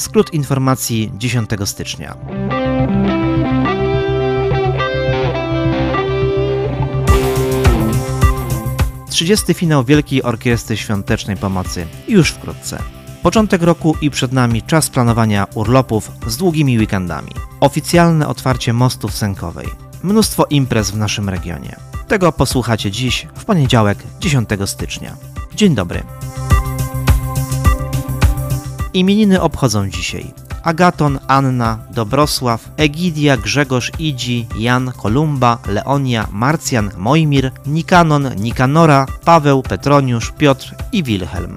[0.00, 2.16] Skrót informacji 10 stycznia.
[9.10, 12.82] Trzydziesty finał Wielkiej Orkiestry Świątecznej Pomocy już wkrótce.
[13.22, 17.32] Początek roku i przed nami czas planowania urlopów z długimi weekendami.
[17.60, 19.68] Oficjalne otwarcie mostu w Sękowej.
[20.02, 21.76] Mnóstwo imprez w naszym regionie.
[22.08, 25.16] Tego posłuchacie dziś, w poniedziałek 10 stycznia.
[25.54, 26.02] Dzień dobry.
[28.94, 38.30] Imieniny obchodzą dzisiaj Agaton, Anna, Dobrosław, Egidia, Grzegorz, Idzi, Jan, Kolumba, Leonia, Marcjan, Mojmir, Nikanon,
[38.36, 41.56] Nikanora, Paweł, Petroniusz, Piotr i Wilhelm.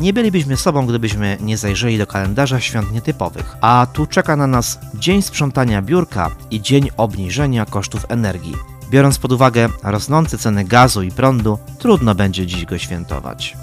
[0.00, 4.78] Nie bylibyśmy sobą, gdybyśmy nie zajrzeli do kalendarza świąt nietypowych, a tu czeka na nas
[4.94, 8.69] dzień sprzątania biurka i dzień obniżenia kosztów energii.
[8.90, 13.56] Biorąc pod uwagę rosnące ceny gazu i prądu, trudno będzie dziś go świętować.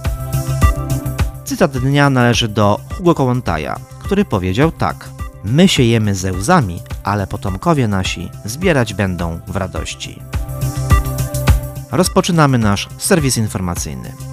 [1.45, 5.09] Cytat dnia należy do Hugo Kołłątaja, który powiedział tak:
[5.43, 10.19] My siejemy ze łzami, ale potomkowie nasi zbierać będą w radości.
[11.91, 14.26] Rozpoczynamy nasz serwis informacyjny.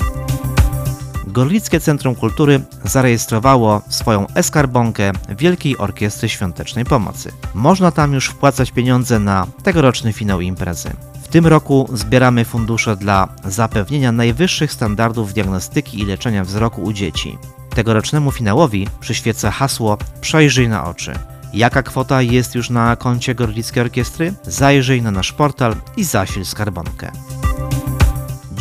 [1.35, 7.33] Gorlickie Centrum Kultury zarejestrowało swoją eskarbonkę Wielkiej Orkiestry Świątecznej Pomocy.
[7.55, 10.91] Można tam już wpłacać pieniądze na tegoroczny finał imprezy.
[11.23, 17.39] W tym roku zbieramy fundusze dla zapewnienia najwyższych standardów diagnostyki i leczenia wzroku u dzieci.
[17.75, 21.13] Tegorocznemu finałowi przyświeca hasło Przejrzyj na oczy.
[21.55, 24.35] Jaka kwota jest już na koncie Gorlickiej Orkiestry?
[24.43, 27.13] Zajrzyj na nasz portal i zasil skarbonkę.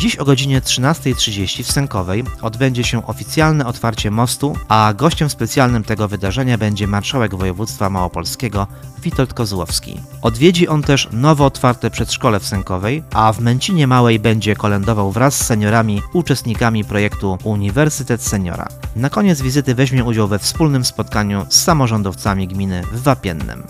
[0.04, 6.08] Dziś o godzinie 13.30 w Sękowej odbędzie się oficjalne otwarcie mostu, a gościem specjalnym tego
[6.08, 8.66] wydarzenia będzie marszałek województwa małopolskiego
[9.02, 10.00] Witold Kozłowski.
[10.22, 15.36] Odwiedzi on też nowo otwarte przedszkole w Sękowej, a w Męcinie Małej będzie kolędował wraz
[15.36, 18.68] z seniorami, uczestnikami projektu Uniwersytet Seniora.
[18.96, 23.62] Na koniec wizyty weźmie udział we wspólnym spotkaniu z samorządowcami gminy w Wapiennem.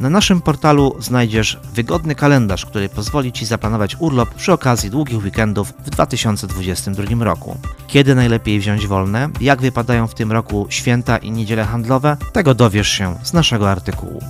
[0.00, 5.72] Na naszym portalu znajdziesz wygodny kalendarz, który pozwoli Ci zaplanować urlop przy okazji długich weekendów
[5.84, 7.56] w 2022 roku.
[7.86, 12.88] Kiedy najlepiej wziąć wolne, jak wypadają w tym roku święta i niedziele handlowe, tego dowiesz
[12.88, 14.20] się z naszego artykułu.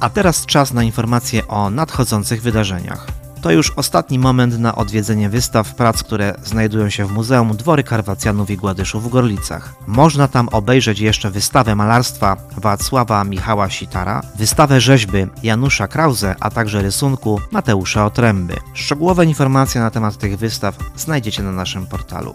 [0.00, 3.25] A teraz czas na informacje o nadchodzących wydarzeniach.
[3.46, 8.50] To już ostatni moment na odwiedzenie wystaw prac, które znajdują się w Muzeum Dwory Karwacjanów
[8.50, 9.74] i Gładyszów w Gorlicach.
[9.86, 16.82] Można tam obejrzeć jeszcze wystawę malarstwa Wacława Michała Sitara, wystawę rzeźby Janusza Krause, a także
[16.82, 18.54] rysunku Mateusza Otręby.
[18.74, 22.34] Szczegółowe informacje na temat tych wystaw znajdziecie na naszym portalu.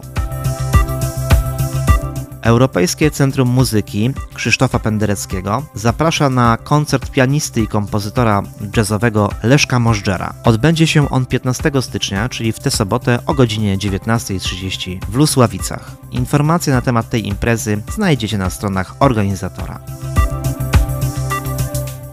[2.51, 8.43] Europejskie Centrum Muzyki Krzysztofa Pendereckiego zaprasza na koncert pianisty i kompozytora
[8.77, 10.33] jazzowego Leszka Możdżera.
[10.43, 15.91] Odbędzie się on 15 stycznia, czyli w tę sobotę o godzinie 19.30 w Lusławicach.
[16.11, 19.79] Informacje na temat tej imprezy znajdziecie na stronach organizatora.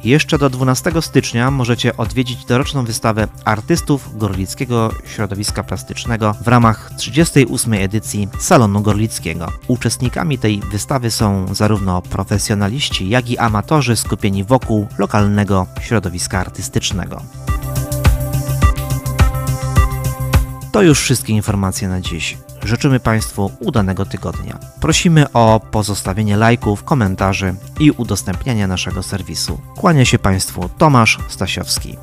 [0.05, 7.75] Jeszcze do 12 stycznia możecie odwiedzić doroczną wystawę artystów Gorlickiego Środowiska Plastycznego w ramach 38.
[7.75, 9.53] edycji Salonu Gorlickiego.
[9.69, 17.23] Uczestnikami tej wystawy są zarówno profesjonaliści, jak i amatorzy skupieni wokół lokalnego środowiska artystycznego.
[20.73, 22.39] To już wszystkie informacje na dziś.
[22.63, 24.59] Życzymy Państwu udanego tygodnia.
[24.81, 29.61] Prosimy o pozostawienie lajków, komentarzy i udostępniania naszego serwisu.
[29.77, 31.97] Kłania się Państwu Tomasz Stasiowski.